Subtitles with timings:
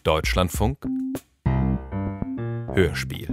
[0.00, 0.78] Deutschlandfunk
[2.72, 3.28] Hörspiel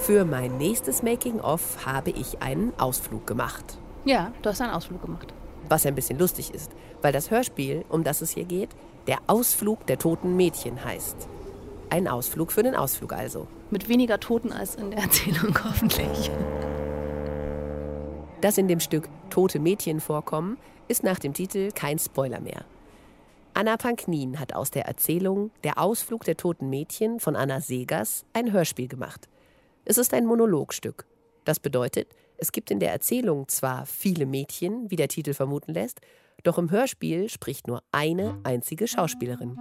[0.00, 3.78] Für mein nächstes Making-of habe ich einen Ausflug gemacht.
[4.04, 5.32] Ja, du hast einen Ausflug gemacht.
[5.70, 8.70] Was ein bisschen lustig ist, weil das Hörspiel, um das es hier geht,
[9.06, 11.28] der Ausflug der toten Mädchen heißt.
[11.90, 13.46] Ein Ausflug für den Ausflug also.
[13.70, 16.30] Mit weniger Toten als in der Erzählung hoffentlich.
[18.40, 22.64] Dass in dem Stück tote Mädchen vorkommen, ist nach dem Titel kein Spoiler mehr.
[23.54, 28.52] Anna Panknin hat aus der Erzählung Der Ausflug der toten Mädchen von Anna Segers ein
[28.52, 29.28] Hörspiel gemacht.
[29.84, 31.06] Es ist ein Monologstück.
[31.44, 32.08] Das bedeutet,
[32.40, 36.00] es gibt in der Erzählung zwar viele Mädchen, wie der Titel vermuten lässt,
[36.42, 39.58] doch im Hörspiel spricht nur eine einzige Schauspielerin.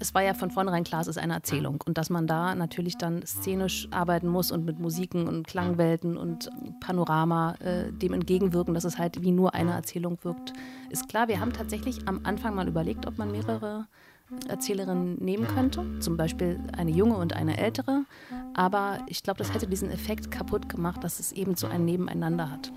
[0.00, 2.96] Es war ja von vornherein klar, es ist eine Erzählung und dass man da natürlich
[2.96, 8.84] dann szenisch arbeiten muss und mit Musiken und Klangwelten und Panorama äh, dem entgegenwirken, dass
[8.84, 10.54] es halt wie nur eine Erzählung wirkt,
[10.90, 11.28] ist klar.
[11.28, 13.86] Wir haben tatsächlich am Anfang mal überlegt, ob man mehrere
[14.48, 18.04] Erzählerin nehmen könnte, zum Beispiel eine junge und eine ältere.
[18.54, 22.50] Aber ich glaube, das hätte diesen Effekt kaputt gemacht, dass es eben so ein Nebeneinander
[22.50, 22.72] hat.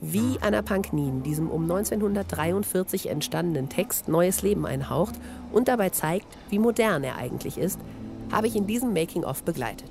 [0.00, 5.14] Wie Anna Panknin diesem um 1943 entstandenen Text neues Leben einhaucht
[5.52, 7.78] und dabei zeigt, wie modern er eigentlich ist,
[8.32, 9.90] habe ich in diesem Making-of begleitet.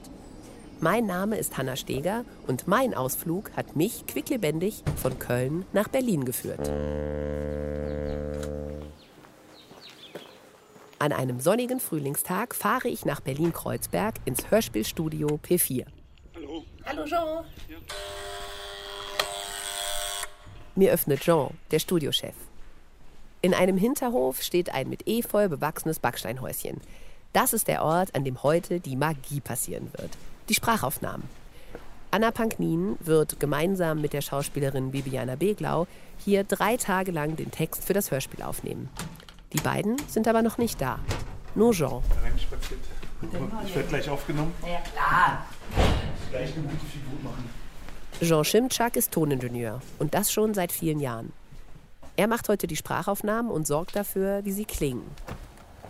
[0.82, 6.26] Mein Name ist Hanna Steger und mein Ausflug hat mich quicklebendig von Köln nach Berlin
[6.26, 6.72] geführt.
[11.02, 15.84] An einem sonnigen Frühlingstag fahre ich nach Berlin-Kreuzberg ins Hörspielstudio P4.
[16.36, 16.64] Hallo.
[16.86, 17.44] Hallo Jean.
[17.68, 17.78] Ja.
[20.76, 22.36] Mir öffnet Jean, der Studiochef.
[23.42, 26.80] In einem Hinterhof steht ein mit Efeu bewachsenes Backsteinhäuschen.
[27.34, 30.12] Das ist der Ort, an dem heute die Magie passieren wird.
[30.50, 31.28] Die Sprachaufnahmen.
[32.12, 35.88] Anna Panknin wird gemeinsam mit der Schauspielerin Bibiana Beglau
[36.20, 38.90] hier drei Tage lang den Text für das Hörspiel aufnehmen.
[39.54, 41.00] Die beiden sind aber noch nicht da.
[41.56, 42.02] Nur Jean.
[43.66, 44.54] Ich werde gleich aufgenommen.
[44.64, 45.46] Ja, klar.
[46.30, 47.50] Gleich eine gute Figur machen.
[48.22, 51.34] Jean Schimczak ist Toningenieur und das schon seit vielen Jahren.
[52.16, 55.10] Er macht heute die Sprachaufnahmen und sorgt dafür, wie sie klingen.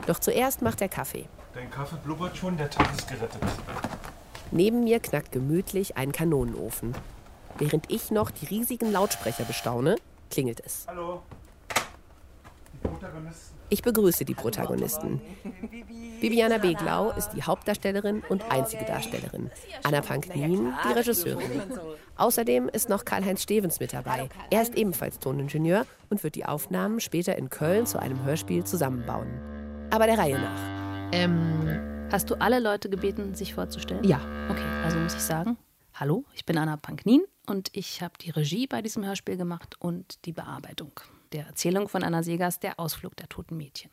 [0.08, 1.28] Doch zuerst macht er Kaffee.
[1.54, 3.42] Dein Kaffee blubbert schon, der Tag ist gerettet.
[4.52, 6.96] Neben mir knackt gemütlich ein Kanonenofen.
[7.58, 9.98] Während ich noch die riesigen Lautsprecher bestaune,
[10.30, 10.86] klingelt es.
[10.88, 11.22] Hallo.
[13.70, 15.22] Ich begrüße die Protagonisten.
[16.20, 19.50] Bibiana Beglau ist die Hauptdarstellerin und einzige Darstellerin.
[19.84, 21.62] Anna Panknin die Regisseurin.
[22.18, 24.30] Außerdem ist noch Karl-Heinz Stevens mit dabei.
[24.50, 29.28] Er ist ebenfalls Toningenieur und wird die Aufnahmen später in Köln zu einem Hörspiel zusammenbauen.
[29.90, 31.12] Aber der Reihe nach.
[31.14, 34.04] Ähm, hast du alle Leute gebeten, sich vorzustellen?
[34.04, 34.20] Ja.
[34.50, 35.58] Okay, also muss ich sagen,
[35.94, 40.26] hallo, ich bin Anna Panknin und ich habe die Regie bei diesem Hörspiel gemacht und
[40.26, 40.92] die Bearbeitung
[41.32, 43.92] der Erzählung von Anna Segers, Der Ausflug der toten Mädchen.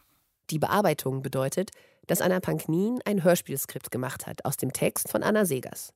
[0.51, 1.71] Die Bearbeitung bedeutet,
[2.07, 5.93] dass Anna Panknin ein Hörspielskript gemacht hat aus dem Text von Anna Segers.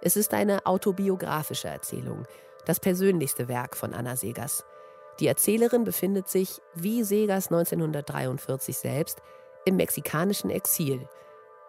[0.00, 2.26] Es ist eine autobiografische Erzählung,
[2.66, 4.64] das persönlichste Werk von Anna Segers.
[5.20, 9.20] Die Erzählerin befindet sich, wie Segers 1943 selbst,
[9.64, 11.08] im mexikanischen Exil.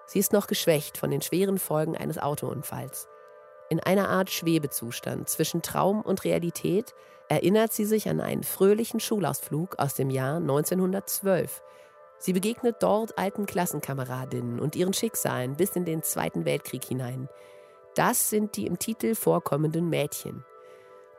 [0.06, 3.08] Sie ist noch geschwächt von den schweren Folgen eines Autounfalls.
[3.70, 6.96] In einer Art Schwebezustand zwischen Traum und Realität
[7.28, 11.62] erinnert sie sich an einen fröhlichen Schulausflug aus dem Jahr 1912.
[12.18, 17.30] Sie begegnet dort alten Klassenkameradinnen und ihren Schicksalen bis in den Zweiten Weltkrieg hinein.
[17.94, 20.44] Das sind die im Titel vorkommenden Mädchen.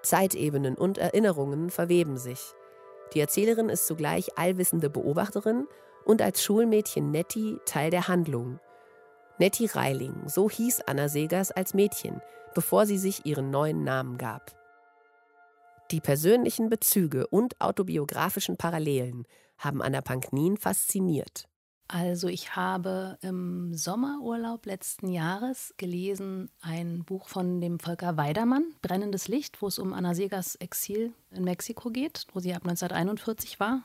[0.03, 2.41] Zeitebenen und Erinnerungen verweben sich.
[3.15, 5.69] Die Erzählerin ist zugleich allwissende Beobachterin
[6.05, 8.59] und als Schulmädchen Nettie Teil der Handlung.
[9.41, 12.21] Nettie Reiling, so hieß Anna Segers als Mädchen,
[12.55, 14.55] bevor sie sich ihren neuen Namen gab.
[15.91, 19.25] Die persönlichen Bezüge und autobiografischen Parallelen
[19.57, 21.49] haben Anna Panknin fasziniert.
[21.89, 29.27] Also ich habe im Sommerurlaub letzten Jahres gelesen ein Buch von dem Volker Weidermann, Brennendes
[29.27, 33.85] Licht, wo es um Anna Segers Exil in Mexiko geht, wo sie ab 1941 war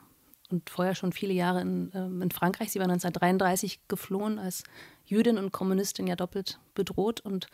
[0.50, 2.72] und vorher schon viele Jahre in, ähm, in Frankreich.
[2.72, 4.62] Sie war 1933 geflohen als
[5.04, 7.48] Jüdin und Kommunistin ja doppelt bedroht und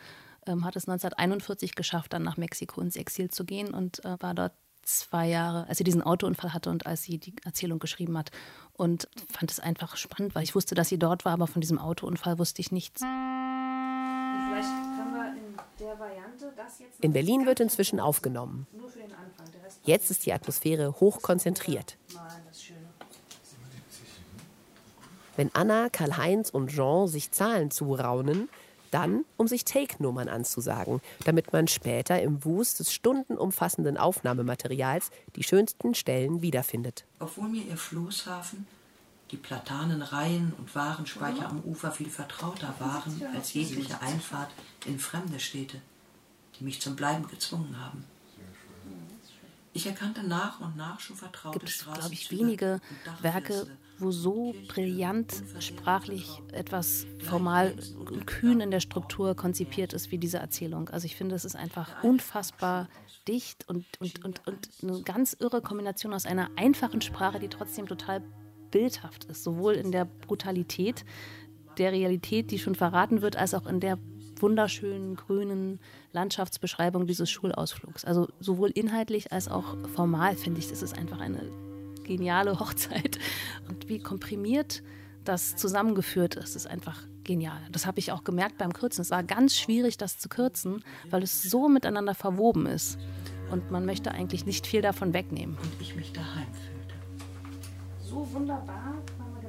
[0.47, 4.33] ähm, hat es 1941 geschafft, dann nach Mexiko ins Exil zu gehen und äh, war
[4.33, 4.53] dort
[4.83, 8.31] zwei Jahre, als sie diesen Autounfall hatte und als sie die Erzählung geschrieben hat.
[8.73, 11.79] Und fand es einfach spannend, weil ich wusste, dass sie dort war, aber von diesem
[11.79, 13.01] Autounfall wusste ich nichts.
[17.01, 18.67] In Berlin wird inzwischen aufgenommen.
[19.83, 21.97] Jetzt ist die Atmosphäre hoch konzentriert.
[25.35, 28.49] Wenn Anna, Karl-Heinz und Jean sich Zahlen zuraunen,
[28.91, 35.95] dann, um sich Take-Nummern anzusagen, damit man später im Wust des stundenumfassenden Aufnahmematerials die schönsten
[35.95, 37.05] Stellen wiederfindet.
[37.19, 38.67] Obwohl mir ihr Floßhafen,
[39.31, 44.51] die Platanenreihen und Warenspeicher am Ufer viel vertrauter waren als jegliche Einfahrt
[44.85, 45.81] in fremde Städte,
[46.59, 48.05] die mich zum Bleiben gezwungen haben.
[49.73, 52.79] Ich erkannte nach und nach schon vertraute Gibt es, glaube ich, wenige
[53.21, 53.67] Werke,
[53.97, 60.37] wo so brillant sprachlich etwas formal und kühn in der Struktur konzipiert ist wie diese
[60.37, 60.89] Erzählung.
[60.89, 62.87] Also ich finde, es ist einfach unfassbar
[63.27, 67.87] dicht und, und, und, und eine ganz irre Kombination aus einer einfachen Sprache, die trotzdem
[67.87, 68.21] total
[68.69, 71.05] bildhaft ist, sowohl in der Brutalität
[71.77, 73.97] der Realität, die schon verraten wird, als auch in der
[74.39, 75.79] wunderschönen grünen
[76.11, 78.05] Landschaftsbeschreibung dieses Schulausflugs.
[78.05, 81.41] Also sowohl inhaltlich als auch formal finde ich, es ist einfach eine
[82.03, 83.19] geniale Hochzeit.
[83.69, 84.83] Und wie komprimiert
[85.23, 87.59] das zusammengeführt ist, ist einfach genial.
[87.71, 89.01] Das habe ich auch gemerkt beim Kürzen.
[89.01, 92.97] Es war ganz schwierig, das zu kürzen, weil es so miteinander verwoben ist.
[93.51, 95.57] Und man möchte eigentlich nicht viel davon wegnehmen.
[95.57, 96.95] Und ich mich daheim fühlte.
[98.01, 98.95] So wunderbar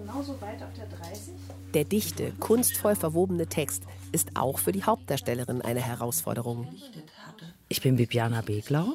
[0.05, 1.35] genauso weit auf der 30.
[1.73, 6.69] Der dichte, kunstvoll verwobene Text ist auch für die Hauptdarstellerin eine Herausforderung.
[7.69, 8.95] Ich bin Bibiana Beglau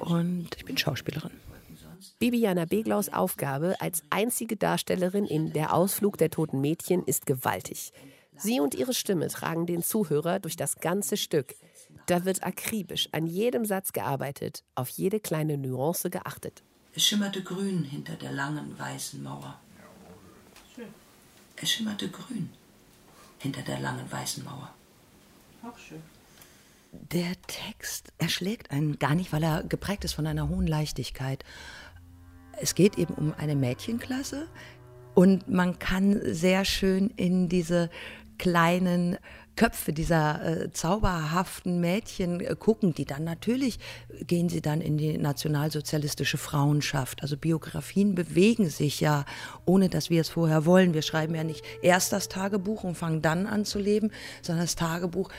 [0.00, 1.32] und ich bin Schauspielerin.
[2.18, 7.92] Bibiana Beglaus Aufgabe als einzige Darstellerin in Der Ausflug der toten Mädchen ist gewaltig.
[8.36, 11.54] Sie und ihre Stimme tragen den Zuhörer durch das ganze Stück.
[12.06, 16.62] Da wird akribisch an jedem Satz gearbeitet, auf jede kleine Nuance geachtet.
[16.94, 19.58] Es schimmerte grün hinter der langen weißen Mauer.
[21.62, 22.50] Es schimmerte grün
[23.38, 24.74] hinter der langen weißen Mauer.
[25.62, 26.02] Auch schön.
[26.90, 31.44] Der Text erschlägt einen gar nicht, weil er geprägt ist von einer hohen Leichtigkeit.
[32.60, 34.48] Es geht eben um eine Mädchenklasse
[35.14, 37.90] und man kann sehr schön in diese
[38.38, 39.16] kleinen
[39.56, 43.78] Köpfe dieser äh, zauberhaften Mädchen äh, gucken, die dann natürlich
[44.26, 47.22] gehen sie dann in die nationalsozialistische Frauenschaft.
[47.22, 49.24] Also Biografien bewegen sich ja,
[49.66, 50.94] ohne dass wir es vorher wollen.
[50.94, 54.10] Wir schreiben ja nicht erst das Tagebuch und fangen dann an zu leben,
[54.40, 55.30] sondern das Tagebuch,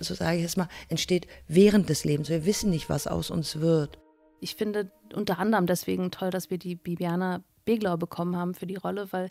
[0.00, 2.28] so sage ich es mal, entsteht während des Lebens.
[2.28, 3.98] Wir wissen nicht, was aus uns wird.
[4.40, 8.76] Ich finde unter anderem deswegen toll, dass wir die Bibiana Beglau bekommen haben für die
[8.76, 9.28] Rolle, weil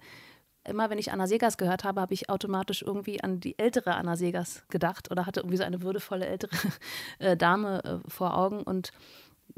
[0.64, 4.16] immer wenn ich Anna Segers gehört habe, habe ich automatisch irgendwie an die ältere Anna
[4.16, 6.56] Segers gedacht oder hatte irgendwie so eine würdevolle ältere
[7.20, 8.92] äh, Dame äh, vor Augen und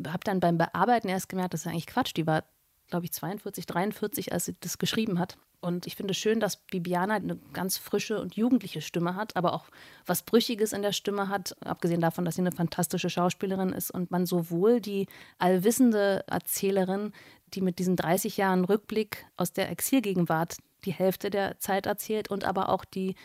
[0.08, 2.14] habe dann beim Bearbeiten erst gemerkt, das ist eigentlich Quatsch.
[2.16, 2.44] Die war,
[2.90, 5.38] glaube ich, 42, 43, als sie das geschrieben hat.
[5.60, 9.66] Und ich finde schön, dass Bibiana eine ganz frische und jugendliche Stimme hat, aber auch
[10.08, 14.10] was Brüchiges in der Stimme hat, abgesehen davon, dass sie eine fantastische Schauspielerin ist und
[14.10, 15.06] man sowohl die
[15.38, 17.14] allwissende Erzählerin,
[17.54, 22.44] die mit diesen 30 Jahren Rückblick aus der Exilgegenwart die Hälfte der Zeit erzählt und
[22.44, 23.16] aber auch die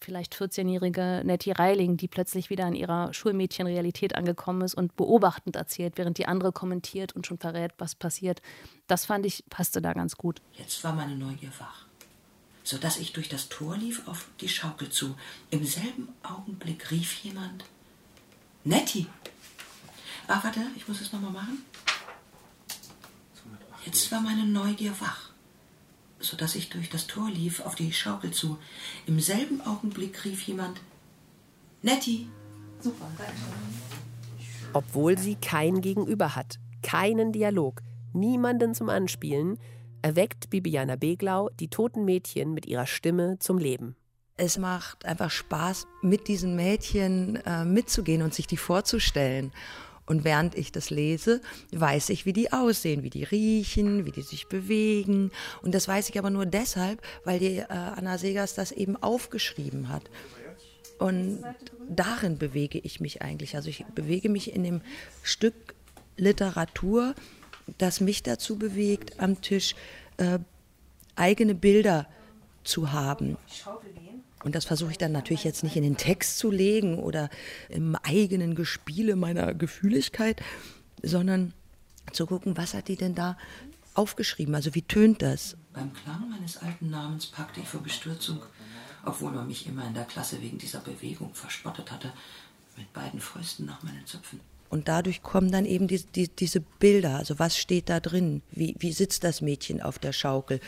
[0.00, 5.94] vielleicht 14-jährige Nettie Reiling, die plötzlich wieder in ihrer Schulmädchenrealität angekommen ist und beobachtend erzählt,
[5.96, 8.42] während die andere kommentiert und schon verrät, was passiert.
[8.86, 10.42] Das fand ich, passte da ganz gut.
[10.52, 11.86] Jetzt war meine Neugier wach,
[12.62, 15.16] sodass ich durch das Tor lief auf die Schaukel zu.
[15.50, 17.64] Im selben Augenblick rief jemand:
[18.64, 19.06] Nettie!
[20.28, 21.64] Ach, warte, ich muss es nochmal machen.
[23.84, 25.31] Jetzt war meine Neugier wach
[26.22, 28.58] sodass ich durch das Tor lief auf die Schaukel zu.
[29.06, 30.80] Im selben Augenblick rief jemand
[31.82, 32.28] Nettie.
[32.80, 33.06] Super,
[34.72, 37.80] Obwohl sie kein Gegenüber hat, keinen Dialog,
[38.12, 39.58] niemanden zum Anspielen,
[40.02, 43.94] erweckt Bibiana Beglau die toten Mädchen mit ihrer Stimme zum Leben.
[44.36, 49.52] Es macht einfach Spaß, mit diesen Mädchen äh, mitzugehen und sich die vorzustellen.
[50.12, 51.40] Und während ich das lese,
[51.70, 55.30] weiß ich, wie die aussehen, wie die riechen, wie die sich bewegen.
[55.62, 59.88] Und das weiß ich aber nur deshalb, weil die äh, Anna Segers das eben aufgeschrieben
[59.88, 60.02] hat.
[60.98, 61.42] Und
[61.88, 63.56] darin bewege ich mich eigentlich.
[63.56, 64.82] Also ich bewege mich in dem
[65.22, 65.54] Stück
[66.18, 67.14] Literatur,
[67.78, 69.74] das mich dazu bewegt, am Tisch
[70.18, 70.40] äh,
[71.16, 72.06] eigene Bilder
[72.64, 73.38] zu haben.
[74.44, 77.30] Und das versuche ich dann natürlich jetzt nicht in den Text zu legen oder
[77.68, 80.42] im eigenen Gespiele meiner Gefühligkeit,
[81.02, 81.54] sondern
[82.12, 83.36] zu gucken, was hat die denn da
[83.94, 84.54] aufgeschrieben?
[84.54, 85.56] Also wie tönt das?
[85.72, 88.42] Beim Klang meines alten Namens packte ich vor Bestürzung,
[89.04, 92.12] obwohl man mich immer in der Klasse wegen dieser Bewegung verspottet hatte,
[92.76, 94.40] mit beiden Fäusten nach meinen Zöpfen.
[94.70, 97.16] Und dadurch kommen dann eben die, die, diese Bilder.
[97.16, 98.42] Also was steht da drin?
[98.50, 100.60] Wie, wie sitzt das Mädchen auf der Schaukel?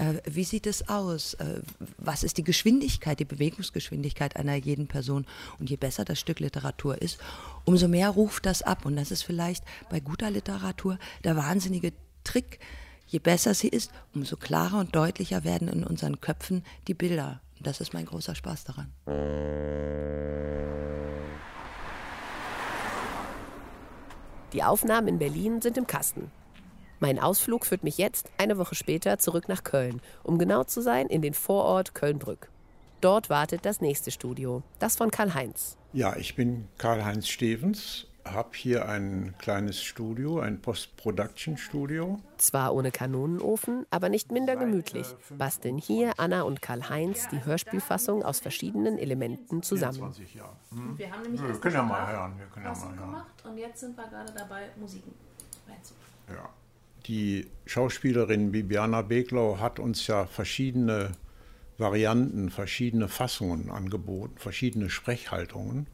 [0.00, 1.34] Äh, wie sieht es aus?
[1.34, 1.60] Äh,
[1.98, 5.26] was ist die Geschwindigkeit, die Bewegungsgeschwindigkeit einer jeden Person?
[5.58, 7.18] Und je besser das Stück Literatur ist,
[7.66, 8.86] umso mehr ruft das ab.
[8.86, 11.92] Und das ist vielleicht bei guter Literatur der wahnsinnige
[12.24, 12.58] Trick.
[13.06, 17.40] je besser sie ist, umso klarer und deutlicher werden in unseren Köpfen die Bilder.
[17.58, 18.92] Und das ist mein großer Spaß daran.
[24.52, 26.30] Die Aufnahmen in Berlin sind im Kasten.
[27.02, 31.06] Mein Ausflug führt mich jetzt, eine Woche später, zurück nach Köln, um genau zu sein,
[31.06, 32.50] in den Vorort Kölnbrück.
[33.00, 35.78] Dort wartet das nächste Studio, das von Karl-Heinz.
[35.94, 42.20] Ja, ich bin Karl-Heinz Stevens, habe hier ein kleines Studio, ein Post-Production-Studio.
[42.36, 48.40] Zwar ohne Kanonenofen, aber nicht minder gemütlich, basteln hier Anna und Karl-Heinz die Hörspielfassung aus
[48.40, 50.14] verschiedenen Elementen zusammen.
[50.70, 50.98] Hm?
[50.98, 52.38] Wir haben nämlich wir können ja mal hören.
[52.38, 52.98] Wir können ja mal hören.
[52.98, 55.14] gemacht und jetzt sind wir gerade dabei, Musiken
[55.66, 56.10] reinzubringen.
[56.28, 56.50] Ja.
[57.06, 61.12] Die Schauspielerin Bibiana Beglau hat uns ja verschiedene
[61.78, 65.86] Varianten, verschiedene Fassungen angeboten, verschiedene Sprechhaltungen.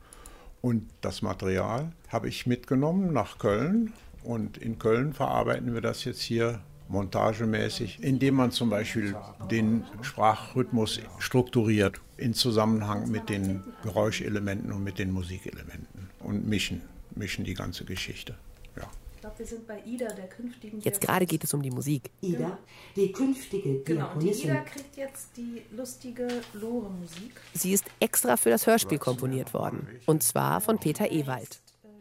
[0.61, 3.93] Und das Material habe ich mitgenommen nach Köln.
[4.25, 9.15] Und in Köln verarbeiten wir das jetzt hier montagemäßig, indem man zum Beispiel
[9.51, 16.83] den Sprachrhythmus strukturiert in Zusammenhang mit den Geräuschelementen und mit den Musikelementen und mischen,
[17.15, 18.37] mischen die ganze Geschichte
[19.39, 20.81] wir sind bei Ida, der künftigen.
[20.81, 22.11] Jetzt gerade geht es um die Musik.
[22.21, 22.59] Ida,
[22.95, 27.41] die künftige Genau, und die Ida kriegt jetzt die lustige Lore-Musik.
[27.55, 29.89] Sie ist extra für das Hörspiel komponiert worden.
[30.07, 31.61] Und zwar von Peter Ewald.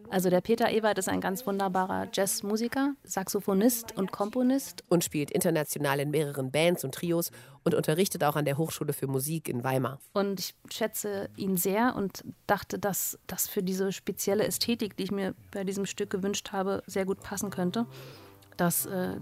[0.09, 4.83] Also der Peter Ewald ist ein ganz wunderbarer Jazzmusiker, Saxophonist und Komponist.
[4.89, 7.31] Und spielt international in mehreren Bands und Trios
[7.63, 9.99] und unterrichtet auch an der Hochschule für Musik in Weimar.
[10.13, 15.11] Und ich schätze ihn sehr und dachte, dass das für diese spezielle Ästhetik, die ich
[15.11, 17.85] mir bei diesem Stück gewünscht habe, sehr gut passen könnte.
[18.57, 19.17] Dass äh,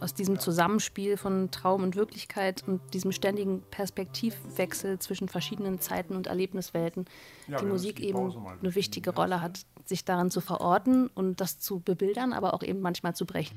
[0.00, 6.26] aus diesem Zusammenspiel von Traum und Wirklichkeit und diesem ständigen Perspektivwechsel zwischen verschiedenen Zeiten und
[6.26, 7.06] Erlebniswelten
[7.46, 11.58] ja, die Musik die eben eine wichtige Rolle hat, sich daran zu verorten und das
[11.58, 13.56] zu bebildern, aber auch eben manchmal zu brechen.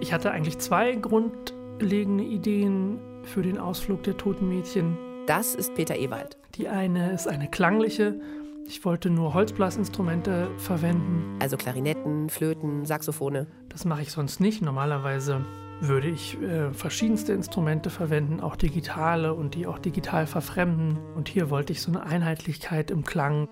[0.00, 4.98] Ich hatte eigentlich zwei grundlegende Ideen für den Ausflug der toten Mädchen.
[5.26, 6.36] Das ist Peter Ewald.
[6.56, 8.20] Die eine ist eine klangliche
[8.66, 11.38] ich wollte nur Holzblasinstrumente verwenden.
[11.40, 13.46] Also Klarinetten, Flöten, Saxophone.
[13.68, 14.62] Das mache ich sonst nicht.
[14.62, 15.44] Normalerweise
[15.80, 20.98] würde ich äh, verschiedenste Instrumente verwenden, auch digitale und die auch digital verfremden.
[21.14, 23.48] Und hier wollte ich so eine Einheitlichkeit im Klang.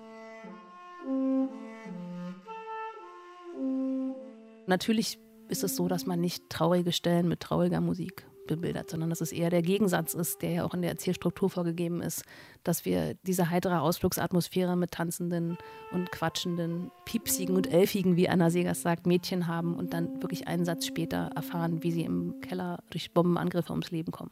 [4.65, 9.21] Natürlich ist es so, dass man nicht traurige Stellen mit trauriger Musik bebildert, sondern dass
[9.21, 12.23] es eher der Gegensatz ist, der ja auch in der Erzählstruktur vorgegeben ist,
[12.63, 15.57] dass wir diese heitere Ausflugsatmosphäre mit tanzenden
[15.91, 20.65] und quatschenden, piepsigen und elfigen, wie Anna Segers sagt, Mädchen haben und dann wirklich einen
[20.65, 24.31] Satz später erfahren, wie sie im Keller durch Bombenangriffe ums Leben kommen.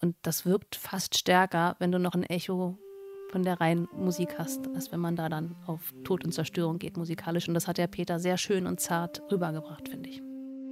[0.00, 2.78] Und das wirkt fast stärker, wenn du noch ein Echo
[3.30, 6.96] von der reinen Musik hast, als wenn man da dann auf Tod und Zerstörung geht
[6.96, 7.48] musikalisch.
[7.48, 10.20] Und das hat der Peter sehr schön und zart rübergebracht, finde ich.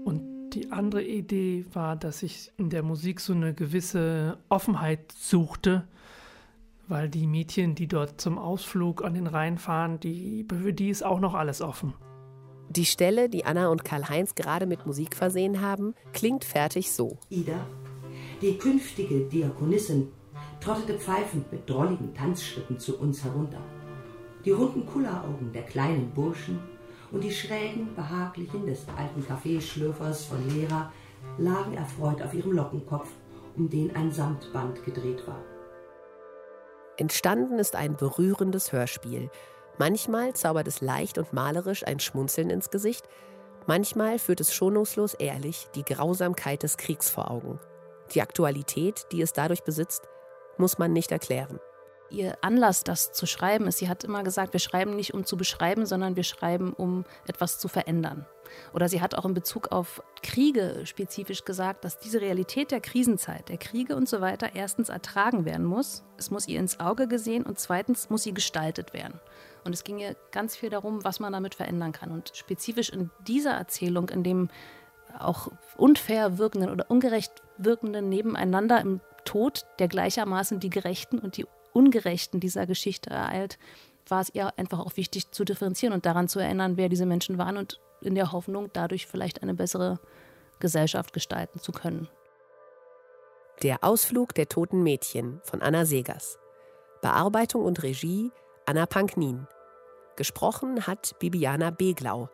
[0.05, 5.87] Und die andere Idee war, dass ich in der Musik so eine gewisse Offenheit suchte,
[6.89, 11.05] weil die Mädchen, die dort zum Ausflug an den Rhein fahren, die, für die ist
[11.05, 11.95] auch noch alles offen.
[12.69, 17.19] Die Stelle, die Anna und Karl-Heinz gerade mit Musik versehen haben, klingt fertig so.
[17.29, 17.67] Ida,
[18.43, 20.09] die künftige Diakonissin,
[20.61, 23.61] trottete pfeifend mit drolligen Tanzschritten zu uns herunter.
[24.45, 26.61] Die runden Kulleraugen der kleinen Burschen
[27.13, 30.93] und die schrägen, behaglichen des alten Kaffeeschlürfers von Lehrer
[31.39, 33.09] lagen erfreut auf ihrem Lockenkopf,
[33.57, 35.43] um den ein Samtband gedreht war.
[36.97, 39.31] Entstanden ist ein berührendes Hörspiel.
[39.79, 43.09] Manchmal zaubert es leicht und malerisch ein Schmunzeln ins Gesicht,
[43.67, 47.59] manchmal führt es schonungslos ehrlich die Grausamkeit des Kriegs vor Augen.
[48.15, 50.09] Die Aktualität, die es dadurch besitzt,
[50.59, 51.59] muss man nicht erklären
[52.11, 55.37] ihr Anlass, das zu schreiben, ist, sie hat immer gesagt, wir schreiben nicht, um zu
[55.37, 58.27] beschreiben, sondern wir schreiben, um etwas zu verändern.
[58.73, 63.49] Oder sie hat auch in Bezug auf Kriege spezifisch gesagt, dass diese Realität der Krisenzeit,
[63.49, 66.03] der Kriege und so weiter, erstens ertragen werden muss.
[66.19, 69.21] Es muss ihr ins Auge gesehen und zweitens muss sie gestaltet werden.
[69.65, 72.11] Und es ging ihr ganz viel darum, was man damit verändern kann.
[72.11, 74.49] Und spezifisch in dieser Erzählung, in dem
[75.19, 81.47] auch unfair wirkenden oder ungerecht wirkenden nebeneinander im Tod, der gleichermaßen die Gerechten und die
[81.73, 83.59] Ungerechten dieser Geschichte ereilt,
[84.09, 87.39] war es ihr einfach auch wichtig zu differenzieren und daran zu erinnern, wer diese Menschen
[87.39, 90.01] waren und in der Hoffnung, dadurch vielleicht eine bessere
[90.59, 92.09] Gesellschaft gestalten zu können.
[93.63, 96.39] Der Ausflug der toten Mädchen von Anna Segers.
[97.03, 98.31] Bearbeitung und Regie
[98.67, 99.47] Anna Panknin.
[100.17, 102.29] Gesprochen hat Bibiana Beglau.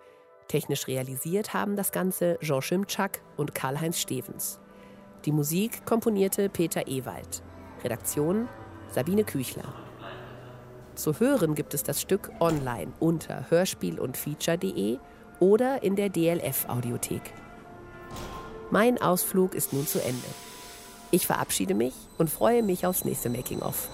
[0.49, 4.61] Technisch realisiert haben das Ganze Jean Schimczak und Karl-Heinz Stevens.
[5.25, 7.43] Die Musik komponierte Peter Ewald.
[7.83, 8.49] Redaktion
[8.93, 9.65] Sabine Küchler.
[10.95, 14.99] Zu hören gibt es das Stück online unter hörspiel und feature.de
[15.41, 17.35] oder in der DLF Audiothek.
[18.71, 20.27] Mein Ausflug ist nun zu Ende.
[21.11, 23.89] Ich verabschiede mich und freue mich aufs nächste Making-of.